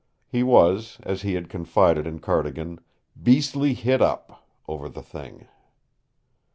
He 0.25 0.41
was, 0.41 0.97
as 1.03 1.21
he 1.21 1.35
had 1.35 1.47
confided 1.47 2.07
in 2.07 2.17
Cardigan, 2.17 2.79
"beastly 3.21 3.75
hit 3.75 4.01
up" 4.01 4.43
over 4.67 4.89
the 4.89 5.03
thing. 5.03 5.47